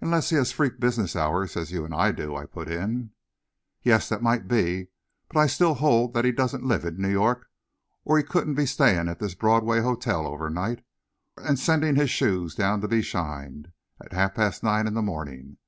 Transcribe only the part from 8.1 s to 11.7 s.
he couldn't be staying at this Broadway hotel overnight, and